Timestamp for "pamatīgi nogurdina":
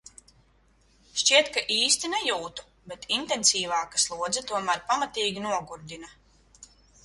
4.91-6.15